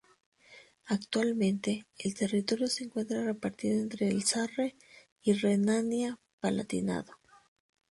[0.87, 4.75] Actualmente, el territorio se encuentra repartido entre el Sarre
[5.21, 7.13] y Renania-Palatinado.